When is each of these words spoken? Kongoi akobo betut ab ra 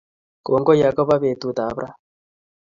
Kongoi 0.45 0.81
akobo 0.89 1.15
betut 1.23 1.57
ab 1.65 1.77
ra 1.81 1.89